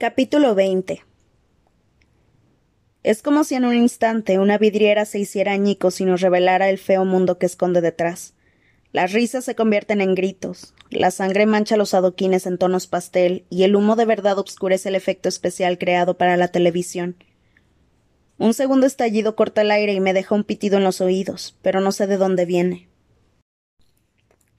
[0.00, 1.04] Capítulo 20
[3.02, 6.78] Es como si en un instante una vidriera se hiciera añicos y nos revelara el
[6.78, 8.32] feo mundo que esconde detrás.
[8.92, 13.64] Las risas se convierten en gritos, la sangre mancha los adoquines en tonos pastel y
[13.64, 17.22] el humo de verdad obscurece el efecto especial creado para la televisión.
[18.38, 21.82] Un segundo estallido corta el aire y me deja un pitido en los oídos, pero
[21.82, 22.88] no sé de dónde viene.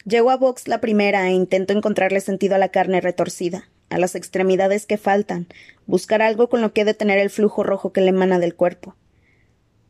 [0.05, 4.15] Llego a Vox la primera e intento encontrarle sentido a la carne retorcida a las
[4.15, 5.47] extremidades que faltan,
[5.85, 8.95] buscar algo con lo que detener el flujo rojo que le emana del cuerpo.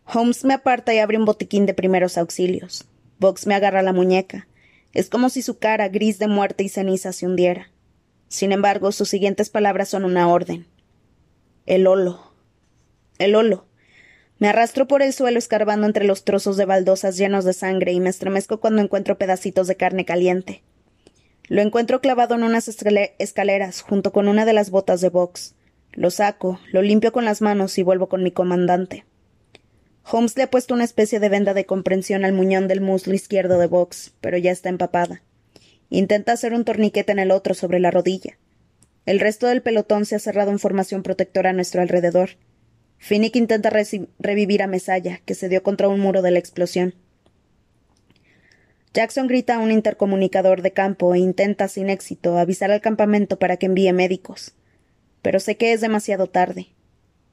[0.06, 2.86] Holmes me aparta y abre un botiquín de primeros auxilios.
[3.20, 4.48] Box me agarra la muñeca.
[4.94, 7.72] Es como si su cara, gris de muerte y ceniza, se hundiera.
[8.28, 10.66] Sin embargo, sus siguientes palabras son una orden.
[11.66, 12.34] El holo.
[13.20, 13.68] El holo.
[14.40, 18.00] Me arrastro por el suelo escarbando entre los trozos de baldosas llenos de sangre y
[18.00, 20.64] me estremezco cuando encuentro pedacitos de carne caliente.
[21.52, 25.54] Lo encuentro clavado en unas escaleras, junto con una de las botas de box.
[25.92, 29.04] Lo saco, lo limpio con las manos y vuelvo con mi comandante.
[30.10, 33.60] Holmes le ha puesto una especie de venda de comprensión al muñón del muslo izquierdo
[33.60, 35.24] de Box, pero ya está empapada.
[35.90, 38.38] Intenta hacer un torniquete en el otro sobre la rodilla.
[39.06, 42.30] El resto del pelotón se ha cerrado en formación protectora a nuestro alrededor.
[42.98, 43.74] Finnick intenta
[44.20, 46.96] revivir a Mesaya, que se dio contra un muro de la explosión.
[48.94, 53.56] Jackson grita a un intercomunicador de campo e intenta, sin éxito, avisar al campamento para
[53.56, 54.54] que envíe médicos.
[55.22, 56.68] Pero sé que es demasiado tarde.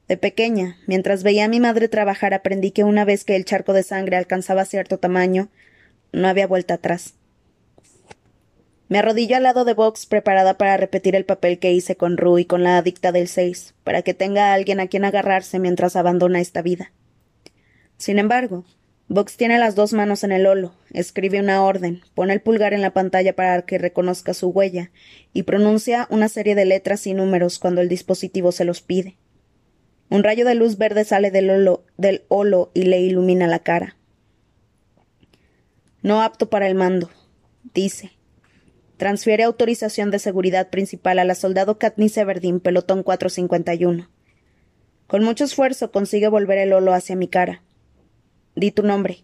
[0.07, 3.73] De pequeña, mientras veía a mi madre trabajar, aprendí que una vez que el charco
[3.73, 5.49] de sangre alcanzaba cierto tamaño,
[6.13, 7.15] no había vuelta atrás.
[8.87, 12.41] Me arrodillo al lado de Vox, preparada para repetir el papel que hice con Rue
[12.41, 15.95] y con la adicta del seis, para que tenga a alguien a quien agarrarse mientras
[15.95, 16.91] abandona esta vida.
[17.97, 18.65] Sin embargo,
[19.11, 22.83] Vox tiene las dos manos en el holo, escribe una orden, pone el pulgar en
[22.83, 24.91] la pantalla para que reconozca su huella
[25.33, 29.17] y pronuncia una serie de letras y números cuando el dispositivo se los pide.
[30.09, 32.23] Un rayo de luz verde sale del holo, del
[32.75, 33.97] y le ilumina la cara.
[36.03, 37.09] No apto para el mando,
[37.73, 38.11] dice.
[38.97, 44.07] Transfiere autorización de seguridad principal a la soldado Katniss Everdeen, pelotón 451.
[45.07, 47.63] Con mucho esfuerzo consigue volver el holo hacia mi cara.
[48.59, 49.19] Di tu nombre.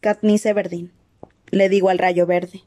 [0.00, 0.92] Katniss Everdeen,
[1.50, 2.60] le digo al rayo verde.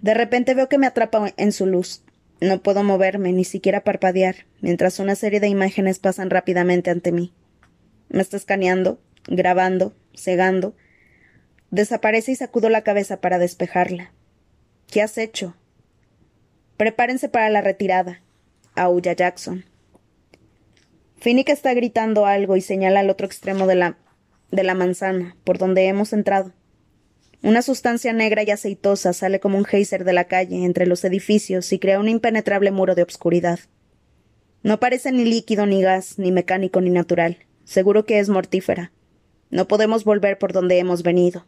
[0.00, 2.02] De repente veo que me atrapa en su luz.
[2.40, 7.34] No puedo moverme, ni siquiera parpadear, mientras una serie de imágenes pasan rápidamente ante mí.
[8.08, 10.74] Me está escaneando, grabando, cegando.
[11.70, 14.12] Desaparece y sacudo la cabeza para despejarla.
[14.86, 15.56] ¿Qué has hecho?
[16.78, 18.22] Prepárense para la retirada,
[18.74, 19.66] aúlla Jackson.
[21.20, 23.98] Finnick está gritando algo y señala al otro extremo de la,
[24.50, 26.52] de la manzana, por donde hemos entrado.
[27.42, 31.72] Una sustancia negra y aceitosa sale como un geyser de la calle entre los edificios
[31.72, 33.60] y crea un impenetrable muro de obscuridad.
[34.62, 37.38] No parece ni líquido, ni gas, ni mecánico, ni natural.
[37.64, 38.92] Seguro que es mortífera.
[39.50, 41.46] No podemos volver por donde hemos venido.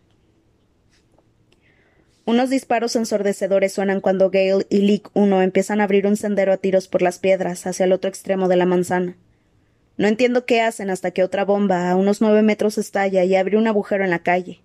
[2.24, 6.58] Unos disparos ensordecedores suenan cuando Gale y Leak 1 empiezan a abrir un sendero a
[6.58, 9.16] tiros por las piedras hacia el otro extremo de la manzana.
[9.96, 13.56] No entiendo qué hacen hasta que otra bomba a unos nueve metros estalla y abre
[13.56, 14.62] un agujero en la calle.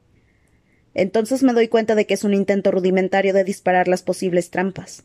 [0.93, 5.03] Entonces me doy cuenta de que es un intento rudimentario de disparar las posibles trampas.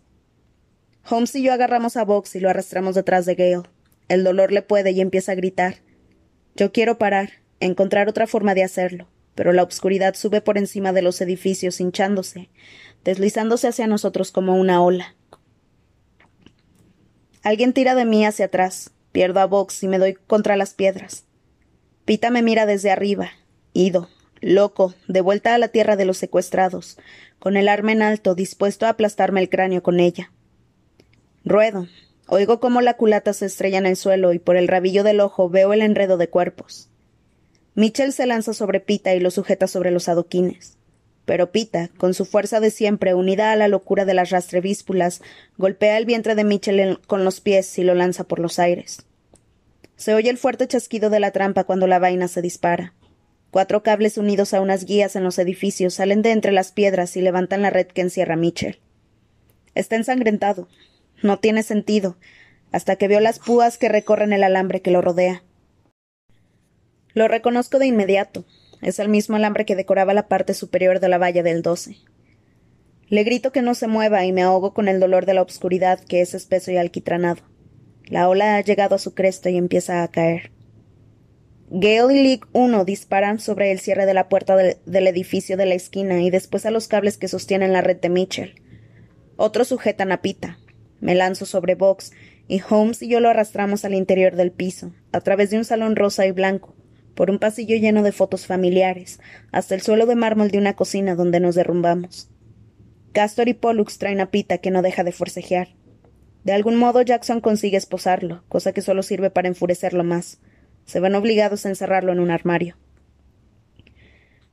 [1.08, 3.68] Holmes y yo agarramos a Box y lo arrastramos detrás de Gale.
[4.08, 5.76] El dolor le puede y empieza a gritar.
[6.54, 11.02] Yo quiero parar, encontrar otra forma de hacerlo, pero la oscuridad sube por encima de
[11.02, 12.50] los edificios hinchándose,
[13.04, 15.16] deslizándose hacia nosotros como una ola.
[17.42, 18.92] Alguien tira de mí hacia atrás.
[19.12, 21.24] Pierdo a Vox y me doy contra las piedras.
[22.04, 23.30] Pita me mira desde arriba,
[23.72, 24.08] ido,
[24.40, 26.98] loco, de vuelta a la tierra de los secuestrados,
[27.38, 30.32] con el arma en alto, dispuesto a aplastarme el cráneo con ella.
[31.44, 31.86] Ruedo.
[32.26, 35.48] Oigo cómo la culata se estrella en el suelo y por el rabillo del ojo
[35.48, 36.88] veo el enredo de cuerpos.
[37.74, 40.76] Mitchell se lanza sobre Pita y lo sujeta sobre los adoquines.
[41.30, 45.22] Pero Pita, con su fuerza de siempre unida a la locura de las rastrevíspulas,
[45.58, 49.06] golpea el vientre de Mitchell con los pies y lo lanza por los aires.
[49.94, 52.94] Se oye el fuerte chasquido de la trampa cuando la vaina se dispara.
[53.52, 57.20] Cuatro cables unidos a unas guías en los edificios salen de entre las piedras y
[57.20, 58.80] levantan la red que encierra a Mitchell.
[59.76, 60.66] Está ensangrentado.
[61.22, 62.16] No tiene sentido,
[62.72, 65.44] hasta que veo las púas que recorren el alambre que lo rodea.
[67.14, 68.44] Lo reconozco de inmediato.
[68.82, 71.96] Es el mismo alambre que decoraba la parte superior de la valla del doce.
[73.08, 76.00] Le grito que no se mueva y me ahogo con el dolor de la obscuridad
[76.00, 77.42] que es espeso y alquitranado.
[78.04, 80.52] La ola ha llegado a su cresta y empieza a caer.
[81.70, 85.74] Gale y Leak 1 disparan sobre el cierre de la puerta del edificio de la
[85.74, 88.54] esquina y después a los cables que sostienen la red de Mitchell.
[89.36, 90.58] Otros sujetan a Pita.
[91.00, 92.12] Me lanzo sobre Vox,
[92.48, 95.94] y Holmes y yo lo arrastramos al interior del piso, a través de un salón
[95.94, 96.74] rosa y blanco,
[97.20, 99.20] por un pasillo lleno de fotos familiares,
[99.52, 102.30] hasta el suelo de mármol de una cocina donde nos derrumbamos.
[103.12, 105.68] Castor y Pollux traen a Pita que no deja de forcejear.
[106.44, 110.40] De algún modo Jackson consigue esposarlo, cosa que solo sirve para enfurecerlo más.
[110.86, 112.78] Se van obligados a encerrarlo en un armario.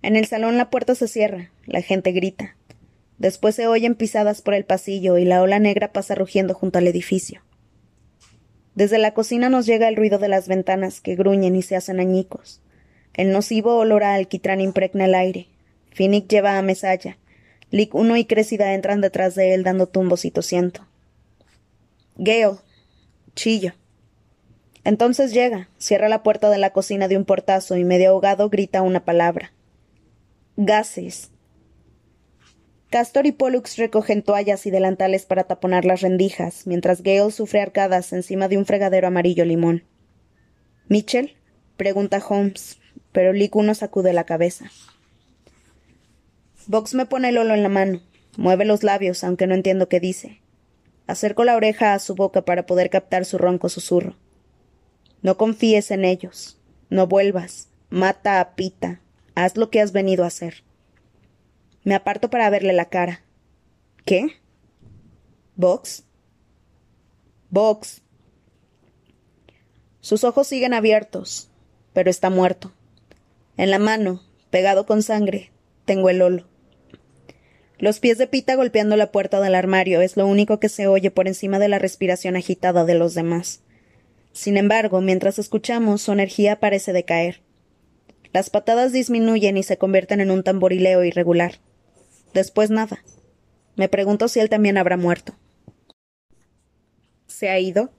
[0.02, 2.58] En el salón la puerta se cierra, la gente grita.
[3.18, 6.88] Después se oyen pisadas por el pasillo y la ola negra pasa rugiendo junto al
[6.88, 7.47] edificio.
[8.78, 12.00] Desde la cocina nos llega el ruido de las ventanas que gruñen y se hacen
[12.00, 12.62] añicos.
[13.16, 15.48] El nocivo olor a alquitrán impregna el aire.
[15.90, 17.18] Finnick lleva a Mesalla.
[17.72, 20.82] Lick uno y Crecida entran detrás de él dando tumbos y tosiendo.
[22.18, 22.58] Gale.
[23.34, 23.74] Chillo.
[24.84, 28.84] Entonces llega, cierra la puerta de la cocina de un portazo y medio ahogado grita
[28.84, 29.54] una palabra.
[30.56, 31.32] Gases.
[32.90, 38.14] Castor y Pollux recogen toallas y delantales para taponar las rendijas, mientras Gale sufre arcadas
[38.14, 39.84] encima de un fregadero amarillo limón.
[40.88, 41.36] ¿Mitchell?
[41.76, 42.80] pregunta Holmes,
[43.12, 44.72] pero Lick uno sacude la cabeza.
[46.66, 48.02] Vox me pone el holo en la mano,
[48.38, 50.42] mueve los labios, aunque no entiendo qué dice.
[51.08, 54.16] Acerco la oreja a su boca para poder captar su ronco susurro.
[55.22, 56.60] No confíes en ellos.
[56.90, 57.70] No vuelvas.
[57.90, 59.02] Mata a Pita.
[59.36, 60.64] Haz lo que has venido a hacer.
[61.88, 63.22] Me aparto para verle la cara.
[64.04, 64.28] ¿Qué?
[65.56, 66.04] ¿Vox?
[67.50, 68.02] Vox.
[70.02, 71.50] Sus ojos siguen abiertos,
[71.94, 72.74] pero está muerto.
[73.56, 75.54] En la mano, pegado con sangre,
[75.86, 76.46] tengo el holo.
[77.78, 81.10] Los pies de Pita golpeando la puerta del armario es lo único que se oye
[81.10, 83.62] por encima de la respiración agitada de los demás.
[84.34, 87.40] Sin embargo, mientras escuchamos, su energía parece decaer.
[88.34, 91.62] Las patadas disminuyen y se convierten en un tamborileo irregular.
[92.38, 93.04] Después nada.
[93.78, 95.34] Me pregunto si él también habrá muerto.
[97.26, 97.90] ¿Se ha ido?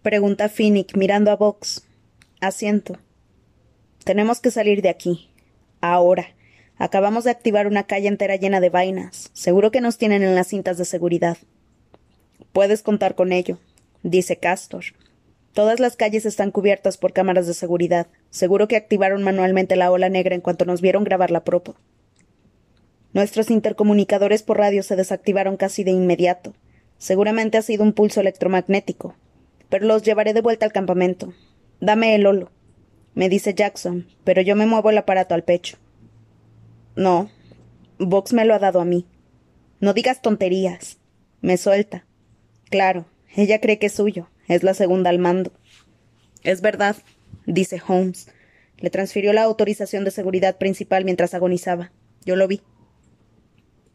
[0.00, 1.86] Pregunta Finnick mirando a Vox.
[2.40, 2.96] Asiento.
[4.02, 5.28] Tenemos que salir de aquí.
[5.82, 6.28] Ahora.
[6.78, 9.28] Acabamos de activar una calle entera llena de vainas.
[9.34, 11.36] Seguro que nos tienen en las cintas de seguridad.
[12.54, 13.58] Puedes contar con ello,
[14.02, 14.84] dice Castor.
[15.52, 18.06] Todas las calles están cubiertas por cámaras de seguridad.
[18.30, 21.76] Seguro que activaron manualmente la ola negra en cuanto nos vieron grabar la propo.
[23.12, 26.54] Nuestros intercomunicadores por radio se desactivaron casi de inmediato.
[26.98, 29.14] Seguramente ha sido un pulso electromagnético.
[29.68, 31.32] Pero los llevaré de vuelta al campamento.
[31.80, 32.50] Dame el holo,
[33.14, 35.78] me dice Jackson, pero yo me muevo el aparato al pecho.
[36.94, 37.30] No,
[37.98, 39.06] Vox me lo ha dado a mí.
[39.80, 40.98] No digas tonterías.
[41.40, 42.06] Me suelta.
[42.70, 44.28] Claro, ella cree que es suyo.
[44.46, 45.52] Es la segunda al mando.
[46.42, 46.96] Es verdad,
[47.46, 48.28] dice Holmes.
[48.78, 51.92] Le transfirió la autorización de seguridad principal mientras agonizaba.
[52.24, 52.62] Yo lo vi.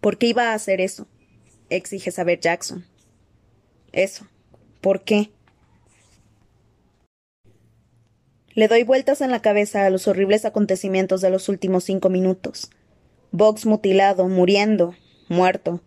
[0.05, 1.07] ¿Por qué iba a hacer eso?
[1.71, 2.85] exige saber Jackson.
[3.91, 4.27] Eso.
[4.79, 5.31] ¿Por qué?
[8.53, 12.69] Le doy vueltas en la cabeza a los horribles acontecimientos de los últimos cinco minutos.
[13.31, 14.93] Vox mutilado, muriendo,
[15.27, 15.81] muerto.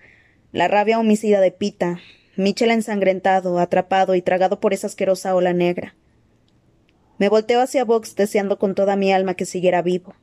[0.50, 2.00] La rabia homicida de Pita,
[2.35, 5.94] Mitchell ensangrentado, atrapado y tragado por esa asquerosa ola negra.
[7.19, 10.17] Me volteo hacia Vox deseando con toda mi alma que siguiera vivo.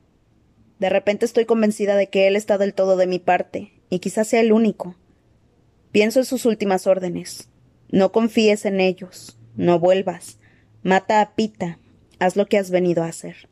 [0.79, 4.27] De repente estoy convencida de que él está del todo de mi parte, y quizás
[4.27, 4.95] sea el único.
[5.91, 7.49] Pienso en sus últimas órdenes.
[7.89, 10.39] No confíes en ellos, no vuelvas,
[10.83, 11.79] mata a Pita,
[12.19, 13.47] haz lo que has venido a hacer.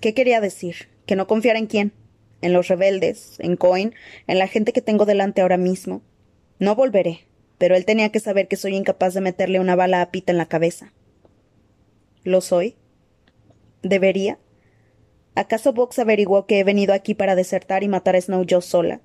[0.00, 0.88] ¿Qué quería decir?
[1.06, 1.92] ¿Que no confiara en quién?
[2.40, 3.36] ¿En los rebeldes?
[3.38, 3.94] ¿En Coin?
[4.26, 6.02] ¿En la gente que tengo delante ahora mismo?
[6.58, 7.26] No volveré,
[7.58, 10.38] pero él tenía que saber que soy incapaz de meterle una bala a Pita en
[10.38, 10.92] la cabeza.
[12.24, 12.76] ¿Lo soy?
[13.82, 14.38] ¿Debería?
[15.34, 19.00] ¿Acaso Vox averiguó que he venido aquí para desertar y matar a Snow yo sola?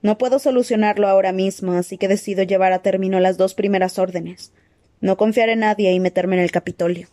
[0.00, 4.52] No puedo solucionarlo ahora mismo, así que decido llevar a término las dos primeras órdenes.
[5.00, 7.08] No confiar en nadie y meterme en el Capitolio.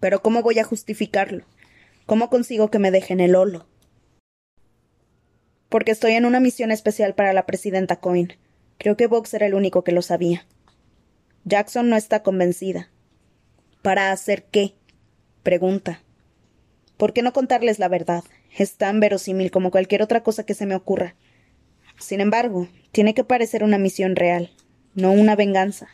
[0.00, 1.44] Pero ¿cómo voy a justificarlo?
[2.06, 3.66] ¿Cómo consigo que me dejen el holo?
[5.68, 8.32] Porque estoy en una misión especial para la presidenta Coin.
[8.78, 10.44] Creo que Vox era el único que lo sabía.
[11.44, 12.90] Jackson no está convencida.
[13.80, 14.74] ¿Para hacer qué?
[15.42, 16.02] pregunta.
[16.96, 18.22] ¿Por qué no contarles la verdad?
[18.56, 21.14] Es tan verosímil como cualquier otra cosa que se me ocurra.
[22.02, 24.50] Sin embargo, tiene que parecer una misión real,
[24.94, 25.86] no una venganza.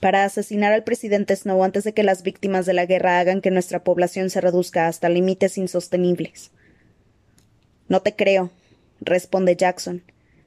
[0.00, 3.50] Para asesinar al presidente Snow antes de que las víctimas de la guerra hagan que
[3.50, 6.50] nuestra población se reduzca hasta límites insostenibles.
[7.88, 8.50] No te creo,
[9.02, 10.02] responde Jackson.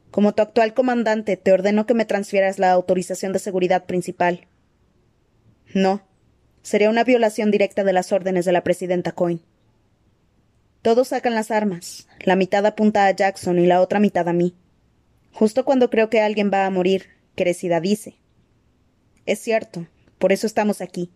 [0.09, 4.47] Como tu actual comandante, te ordeno que me transfieras la autorización de seguridad principal.
[5.75, 6.01] No.
[6.63, 9.41] Sería una violación directa de las órdenes de la presidenta Coin.
[10.81, 12.07] Todos sacan las armas.
[12.21, 14.55] La mitad apunta a Jackson y la otra mitad a mí.
[15.31, 18.15] Justo cuando creo que alguien va a morir, Crecida dice.
[19.25, 21.11] Es cierto, por eso estamos aquí.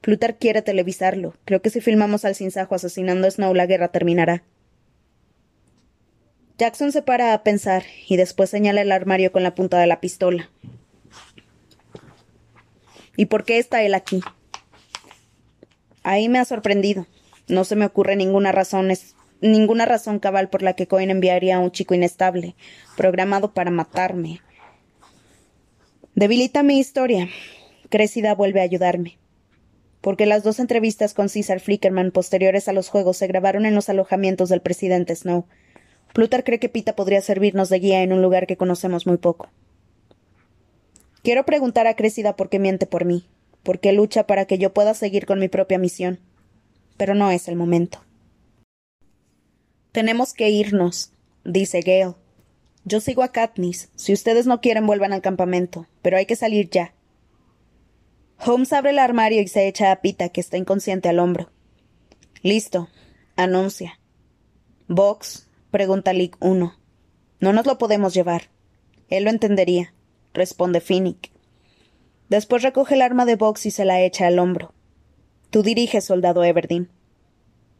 [0.00, 1.34] Plutar quiere televisarlo.
[1.44, 4.44] Creo que si filmamos al sinsajo asesinando a Snow, la guerra terminará.
[6.58, 10.00] Jackson se para a pensar y después señala el armario con la punta de la
[10.00, 10.50] pistola.
[13.16, 14.20] ¿Y por qué está él aquí?
[16.02, 17.06] Ahí me ha sorprendido.
[17.48, 18.90] No se me ocurre ninguna razón,
[19.40, 22.56] ninguna razón cabal por la que Cohen enviaría a un chico inestable,
[22.96, 24.40] programado para matarme.
[26.14, 27.28] Debilita mi historia.
[27.90, 29.18] Crecida vuelve a ayudarme.
[30.00, 33.88] Porque las dos entrevistas con César Flickerman posteriores a los juegos se grabaron en los
[33.88, 35.46] alojamientos del presidente Snow.
[36.12, 39.48] Plutar cree que Pita podría servirnos de guía en un lugar que conocemos muy poco.
[41.22, 43.26] Quiero preguntar a Crecida por qué miente por mí,
[43.62, 46.20] por qué lucha para que yo pueda seguir con mi propia misión.
[46.96, 48.00] Pero no es el momento.
[49.92, 51.12] Tenemos que irnos,
[51.44, 52.14] dice Gale.
[52.84, 53.90] Yo sigo a Katniss.
[53.94, 55.86] Si ustedes no quieren, vuelvan al campamento.
[56.02, 56.94] Pero hay que salir ya.
[58.44, 61.50] Holmes abre el armario y se echa a Pita, que está inconsciente al hombro.
[62.42, 62.88] Listo,
[63.36, 63.98] anuncia.
[64.86, 66.78] Vox, pregunta Lick 1.
[67.40, 68.50] No nos lo podemos llevar.
[69.08, 69.94] Él lo entendería,
[70.34, 71.30] responde Finnick.
[72.28, 74.73] Después recoge el arma de Vox y se la echa al hombro.
[75.54, 76.90] Tú diriges, soldado Everdeen.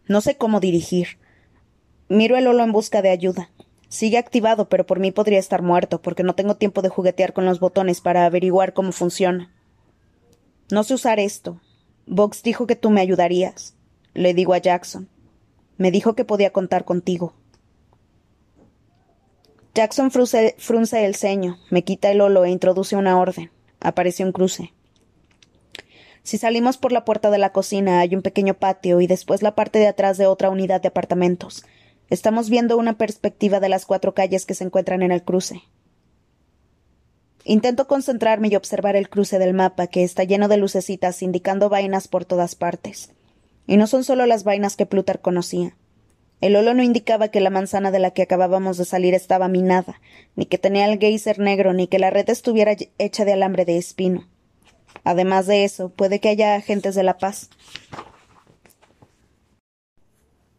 [0.07, 1.19] No sé cómo dirigir.
[2.09, 3.51] Miro el holo en busca de ayuda.
[3.89, 7.47] Sigue activado, pero por mí podría estar muerto, porque no tengo tiempo de juguetear con
[7.47, 9.53] los botones para averiguar cómo funciona.
[10.71, 11.61] No sé usar esto.
[12.07, 13.75] Vox dijo que tú me ayudarías.
[14.13, 15.09] Le digo a Jackson.
[15.77, 17.35] Me dijo que podía contar contigo.
[19.75, 20.55] Jackson frunce,
[21.05, 23.51] el ceño, me quita el holo e introduce una orden.
[23.81, 24.74] Aparece un cruce.
[26.25, 29.55] Si salimos por la puerta de la cocina hay un pequeño patio y después la
[29.55, 31.67] parte de atrás de otra unidad de apartamentos.
[32.09, 35.61] Estamos viendo una perspectiva de las cuatro calles que se encuentran en el cruce.
[37.45, 42.09] Intento concentrarme y observar el cruce del mapa, que está lleno de lucecitas indicando vainas
[42.09, 43.13] por todas partes.
[43.67, 45.77] Y no son solo las vainas que Plutar conocía.
[46.41, 50.01] El holo no indicaba que la manzana de la que acabábamos de salir estaba minada,
[50.37, 53.77] ni que tenía el geyser negro, ni que la red estuviera hecha de alambre de
[53.77, 54.27] espino.
[55.05, 57.51] Además de eso, puede que haya agentes de la paz.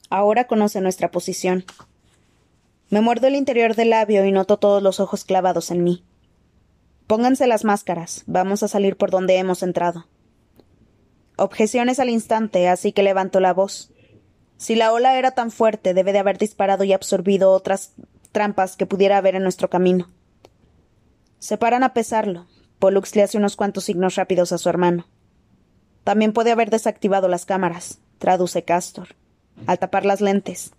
[0.10, 1.66] Ahora conoce nuestra posición.
[2.90, 6.06] Me muerdo el interior del labio y noto todos los ojos clavados en mí.
[7.08, 8.24] Pónganse las máscaras.
[8.28, 10.08] Vamos a salir por donde hemos entrado.
[11.38, 13.92] Objeciones al instante, así que levanto la voz.
[14.58, 17.94] Si la ola era tan fuerte, debe de haber disparado y absorbido otras
[18.32, 20.10] trampas que pudiera haber en nuestro camino.
[21.40, 22.48] Se paran a pesarlo.
[22.80, 25.08] Pollux le hace unos cuantos signos rápidos a su hermano.
[26.04, 29.10] También puede haber desactivado las cámaras, traduce Castor,
[29.66, 30.74] al tapar las lentes.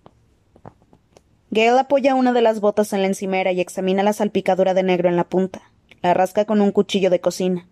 [1.51, 5.09] Gale apoya una de las botas en la encimera y examina la salpicadura de negro
[5.09, 5.63] en la punta.
[6.03, 7.67] La rasca con un cuchillo de cocina.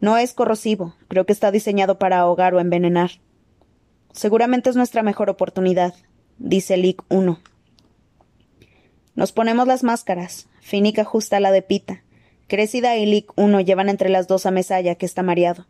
[0.00, 3.10] No es corrosivo, creo que está diseñado para ahogar o envenenar.
[4.12, 5.94] Seguramente es nuestra mejor oportunidad,
[6.38, 7.40] dice Lick 1.
[9.14, 10.46] Nos ponemos las máscaras.
[10.60, 12.02] Finnick ajusta la de Pita.
[12.48, 15.66] Crecida y Lick 1 llevan entre las dos a Mesaya, que está mareado.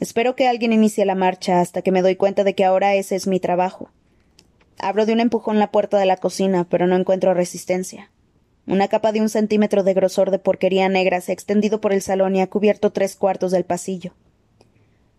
[0.00, 3.16] Espero que alguien inicie la marcha hasta que me doy cuenta de que ahora ese
[3.16, 3.88] es mi trabajo.
[4.78, 8.10] Abro de un empujón la puerta de la cocina, pero no encuentro resistencia.
[8.66, 12.02] Una capa de un centímetro de grosor de porquería negra se ha extendido por el
[12.02, 14.12] salón y ha cubierto tres cuartos del pasillo.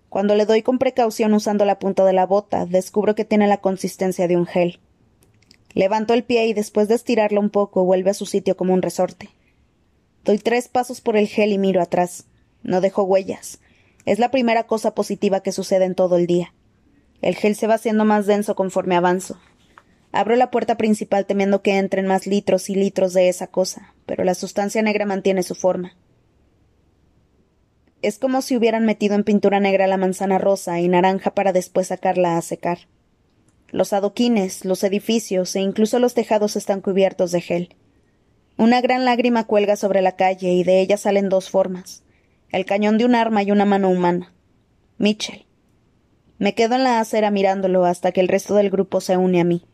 [0.10, 3.58] Cuando le doy con precaución usando la punta de la bota, descubro que tiene la
[3.58, 4.80] consistencia de un gel.
[5.74, 8.84] Levanto el pie y después de estirarlo un poco vuelve a su sitio como un
[8.84, 9.30] resorte.
[10.24, 12.26] Doy tres pasos por el gel y miro atrás.
[12.62, 13.60] No dejo huellas.
[14.06, 16.54] Es la primera cosa positiva que sucede en todo el día.
[17.22, 19.38] El gel se va haciendo más denso conforme avanzo.
[20.14, 24.24] Abro la puerta principal temiendo que entren más litros y litros de esa cosa, pero
[24.24, 25.96] la sustancia negra mantiene su forma.
[28.02, 31.88] Es como si hubieran metido en pintura negra la manzana rosa y naranja para después
[31.88, 32.80] sacarla a secar.
[33.70, 37.76] Los adoquines, los edificios e incluso los tejados están cubiertos de gel.
[38.58, 42.04] Una gran lágrima cuelga sobre la calle y de ella salen dos formas
[42.54, 44.32] el cañón de un arma y una mano humana.
[45.00, 45.46] Mitchell.
[46.38, 49.44] Me quedo en la acera mirándolo hasta que el resto del grupo se une a
[49.44, 49.66] mí.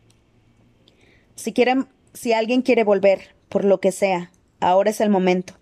[1.35, 4.31] Si quieren, si alguien quiere volver, por lo que sea,
[4.61, 5.53] ahora es el momento.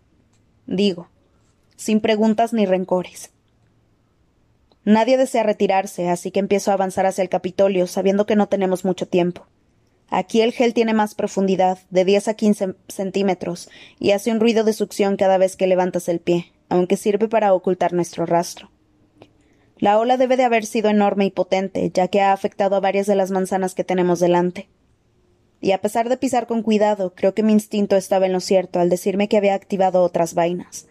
[0.68, 1.10] Digo,
[1.76, 3.32] sin preguntas ni rencores.
[4.86, 8.86] Nadie desea retirarse, así que empiezo a avanzar hacia el Capitolio, sabiendo que no tenemos
[8.86, 9.48] mucho tiempo.
[10.10, 14.64] Aquí el gel tiene más profundidad, de 10 a 15 centímetros, y hace un ruido
[14.64, 18.70] de succión cada vez que levantas el pie, aunque sirve para ocultar nuestro rastro.
[19.80, 23.06] La ola debe de haber sido enorme y potente, ya que ha afectado a varias
[23.06, 24.70] de las manzanas que tenemos delante.
[25.60, 28.80] Y a pesar de pisar con cuidado, creo que mi instinto estaba en lo cierto
[28.80, 30.88] al decirme que había activado otras vainas.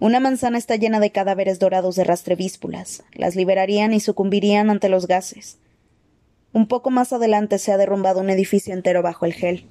[0.00, 3.02] Una manzana está llena de cadáveres dorados de rastrevíspulas.
[3.14, 5.58] Las liberarían y sucumbirían ante los gases.
[6.52, 9.66] Un poco más adelante se ha derrumbado un edificio entero bajo el gel.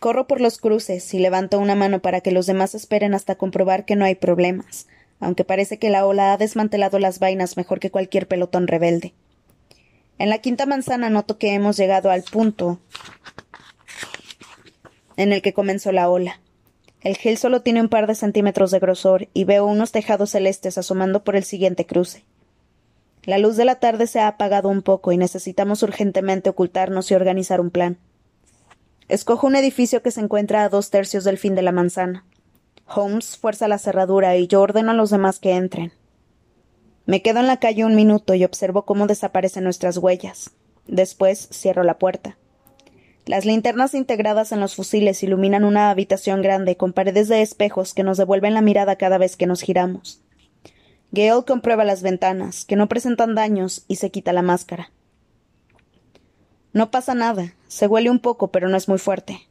[0.00, 3.84] Corro por los cruces y levanto una mano para que los demás esperen hasta comprobar
[3.84, 4.88] que no hay problemas,
[5.20, 9.14] aunque parece que la ola ha desmantelado las vainas mejor que cualquier pelotón rebelde.
[10.18, 12.80] En la quinta manzana noto que hemos llegado al punto
[15.16, 16.40] en el que comenzó la ola.
[17.00, 20.78] El gel solo tiene un par de centímetros de grosor y veo unos tejados celestes
[20.78, 22.24] asomando por el siguiente cruce.
[23.24, 27.14] La luz de la tarde se ha apagado un poco y necesitamos urgentemente ocultarnos y
[27.14, 27.98] organizar un plan.
[29.08, 32.24] Escojo un edificio que se encuentra a dos tercios del fin de la manzana.
[32.86, 35.92] Holmes fuerza la cerradura y yo ordeno a los demás que entren.
[37.06, 40.50] Me quedo en la calle un minuto y observo cómo desaparecen nuestras huellas.
[40.86, 42.38] Después cierro la puerta.
[43.24, 48.02] Las linternas integradas en los fusiles iluminan una habitación grande con paredes de espejos que
[48.02, 50.21] nos devuelven la mirada cada vez que nos giramos.
[51.12, 54.90] Gale comprueba las ventanas, que no presentan daños, y se quita la máscara.
[56.72, 59.46] No pasa nada, se huele un poco, pero no es muy fuerte.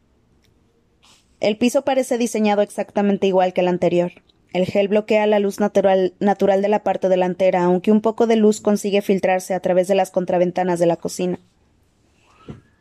[1.39, 4.11] El piso parece diseñado exactamente igual que el anterior.
[4.53, 8.35] El gel bloquea la luz natural, natural de la parte delantera, aunque un poco de
[8.35, 11.39] luz consigue filtrarse a través de las contraventanas de la cocina.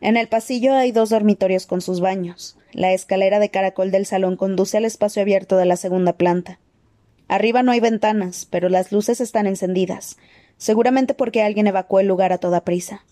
[0.01, 2.57] En el pasillo hay dos dormitorios con sus baños.
[2.73, 6.59] La escalera de caracol del salón conduce al espacio abierto de la segunda planta.
[7.31, 10.17] Arriba no hay ventanas, pero las luces están encendidas,
[10.57, 13.05] seguramente porque alguien evacuó el lugar a toda prisa.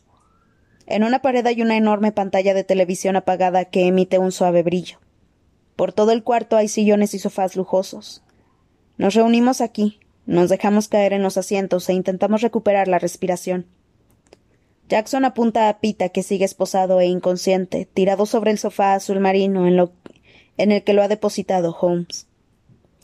[0.86, 4.98] En una pared hay una enorme pantalla de televisión apagada que emite un suave brillo.
[5.76, 8.24] Por todo el cuarto hay sillones y sofás lujosos.
[8.96, 13.66] Nos reunimos aquí, nos dejamos caer en los asientos e intentamos recuperar la respiración.
[14.88, 19.68] Jackson apunta a Pita, que sigue esposado e inconsciente, tirado sobre el sofá azul marino
[19.68, 19.88] en,
[20.56, 22.26] en el que lo ha depositado Holmes.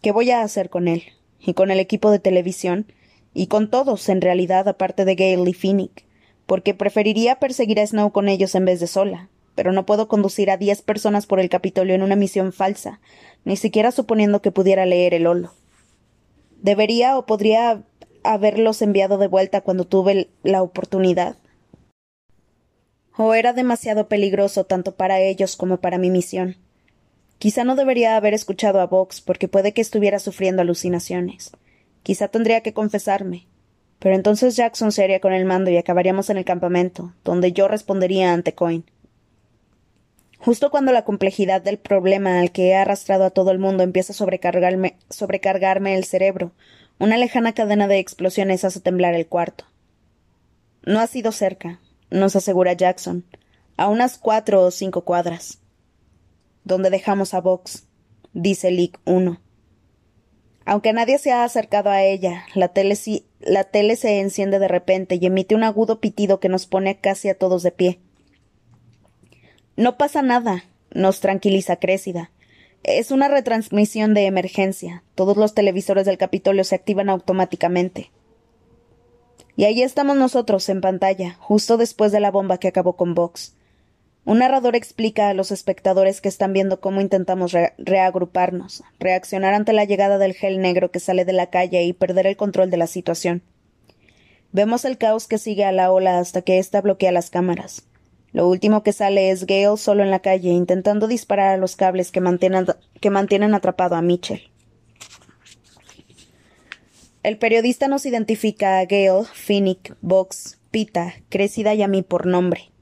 [0.05, 1.03] ¿Qué voy a hacer con él?
[1.41, 2.93] ¿Y con el equipo de televisión?
[3.33, 6.05] Y con todos, en realidad, aparte de Gale y Finnick,
[6.45, 9.31] porque preferiría perseguir a Snow con ellos en vez de sola.
[9.55, 13.01] Pero no puedo conducir a diez personas por el Capitolio en una misión falsa,
[13.47, 15.55] ni siquiera suponiendo que pudiera leer el holo.
[16.61, 17.83] Debería o podría
[18.25, 21.39] haberlos enviado de vuelta cuando tuve la oportunidad.
[23.17, 26.59] O era demasiado peligroso tanto para ellos como para mi misión.
[27.45, 31.51] Quizá no debería haber escuchado a Vox porque puede que estuviera sufriendo alucinaciones.
[32.03, 33.47] Quizá tendría que confesarme.
[33.99, 37.69] Pero entonces Jackson se haría con el mando y acabaríamos en el campamento, donde yo
[37.69, 38.87] respondería ante Coin.
[40.39, 44.15] Justo cuando la complejidad del problema al que he arrastrado a todo el mundo empieza
[44.15, 46.53] a sobrecargarme, sobrecargarme el cerebro,
[46.99, 49.67] una lejana cadena de explosiones hace temblar el cuarto.
[50.83, 51.79] No ha sido cerca,
[52.09, 53.23] nos asegura Jackson,
[53.77, 55.59] a unas cuatro o cinco cuadras.
[56.65, 57.87] Donde dejamos a Vox,
[58.33, 59.41] dice Lick 1.
[60.67, 62.99] Aunque nadie se ha acercado a ella, la tele,
[63.41, 67.29] la tele se enciende de repente y emite un agudo pitido que nos pone casi
[67.29, 68.01] a todos de pie.
[69.77, 72.31] No pasa nada, nos tranquiliza Crécida.
[72.83, 75.03] Es una retransmisión de emergencia.
[75.15, 78.11] Todos los televisores del Capitolio se activan automáticamente.
[79.57, 83.55] Y ahí estamos nosotros, en pantalla, justo después de la bomba que acabó con Vox.
[84.27, 89.85] Un narrador explica a los espectadores que están viendo cómo intentamos reagruparnos, reaccionar ante la
[89.85, 92.87] llegada del gel negro que sale de la calle y perder el control de la
[92.87, 93.43] situación.
[94.51, 97.87] Vemos el caos que sigue a la ola hasta que ésta bloquea las cámaras.
[98.33, 102.11] Lo último que sale es Gale solo en la calle, intentando disparar a los cables
[102.11, 104.51] que mantienen, atrapado a Mitchell.
[107.23, 112.74] El periodista nos identifica a Gale, Finnick, Vox, Pita, Crecida y a mí por nombre.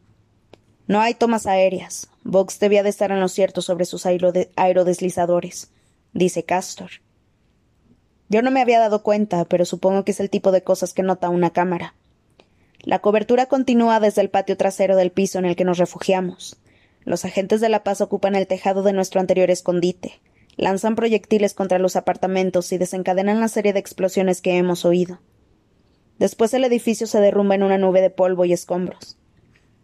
[0.92, 2.10] No hay tomas aéreas.
[2.22, 5.70] Vox debía de estar en lo cierto sobre sus aerodeslizadores,
[6.12, 6.90] dice Castor.
[8.28, 11.02] Yo no me había dado cuenta, pero supongo que es el tipo de cosas que
[11.02, 11.94] nota una cámara.
[12.82, 16.58] La cobertura continúa desde el patio trasero del piso en el que nos refugiamos.
[17.04, 20.20] Los agentes de la paz ocupan el tejado de nuestro anterior escondite,
[20.58, 25.20] lanzan proyectiles contra los apartamentos y desencadenan la serie de explosiones que hemos oído.
[26.18, 29.16] Después el edificio se derrumba en una nube de polvo y escombros.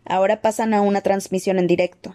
[0.05, 2.15] Ahora pasan a una transmisión en directo.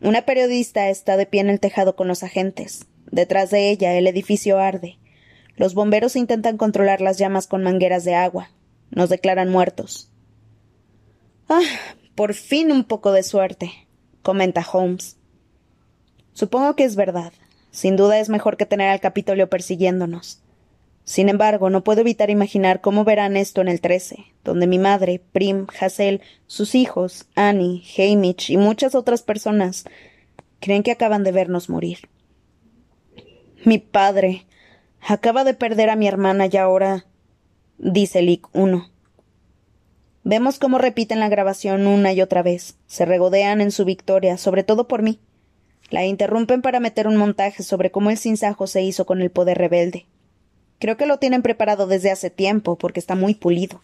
[0.00, 2.86] Una periodista está de pie en el tejado con los agentes.
[3.10, 4.98] Detrás de ella el edificio arde.
[5.56, 8.50] Los bomberos intentan controlar las llamas con mangueras de agua,
[8.90, 10.10] nos declaran muertos.
[11.48, 11.62] Ah,
[12.14, 13.70] por fin un poco de suerte,
[14.22, 15.16] comenta Holmes.
[16.32, 17.32] Supongo que es verdad.
[17.70, 20.43] Sin duda es mejor que tener al Capitolio persiguiéndonos.
[21.04, 25.20] Sin embargo, no puedo evitar imaginar cómo verán esto en el 13, donde mi madre,
[25.32, 29.84] Prim, Hazel, sus hijos, Annie, Hamish y muchas otras personas
[30.60, 32.08] creen que acaban de vernos morir.
[33.66, 34.46] Mi padre
[35.00, 37.04] acaba de perder a mi hermana y ahora.
[37.76, 38.90] dice Lick 1.
[40.22, 42.76] Vemos cómo repiten la grabación una y otra vez.
[42.86, 45.18] Se regodean en su victoria, sobre todo por mí.
[45.90, 49.58] La interrumpen para meter un montaje sobre cómo el sinsajo se hizo con el poder
[49.58, 50.06] rebelde.
[50.78, 53.80] Creo que lo tienen preparado desde hace tiempo, porque está muy pulido.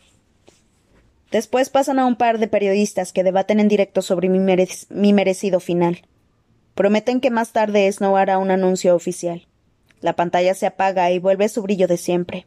[1.30, 6.02] Después pasan a un par de periodistas que debaten en directo sobre mi, merecido final.
[6.74, 9.46] Prometen que más tarde Snow hará un anuncio oficial.
[10.00, 12.46] La pantalla se apaga y vuelve su brillo de siempre.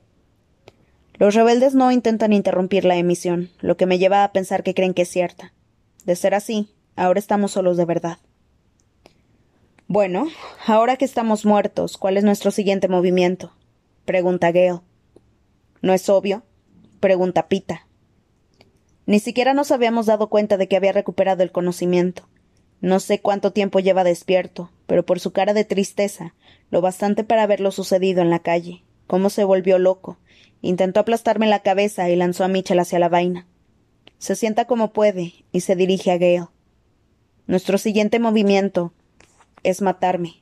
[1.14, 4.94] Los rebeldes no intentan interrumpir la emisión, lo que me lleva a pensar que creen
[4.94, 5.54] que es cierta.
[6.06, 8.18] De ser así, ahora estamos solos de verdad.
[9.88, 10.28] Bueno,
[10.66, 13.54] ahora que estamos muertos, ¿cuál es nuestro siguiente movimiento?
[14.06, 14.82] Pregunta Gale.
[15.82, 16.44] ¿No es obvio?
[17.00, 17.88] pregunta Pita.
[19.06, 22.28] Ni siquiera nos habíamos dado cuenta de que había recuperado el conocimiento.
[22.80, 26.36] No sé cuánto tiempo lleva despierto, pero por su cara de tristeza,
[26.70, 30.18] lo bastante para verlo sucedido en la calle, cómo se volvió loco,
[30.64, 33.46] Intentó aplastarme la cabeza y lanzó a Mitchell hacia la vaina.
[34.18, 36.48] Se sienta como puede y se dirige a Gale.
[37.48, 38.94] Nuestro siguiente movimiento
[39.64, 40.42] es matarme.